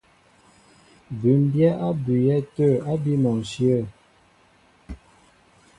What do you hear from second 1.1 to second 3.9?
Bʉ́mbyɛ́ á bʉʉyɛ́ tə̂ ábí mɔnshyə̂.